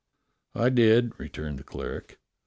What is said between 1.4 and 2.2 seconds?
the cleric.